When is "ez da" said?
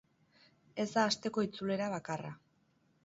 0.83-1.03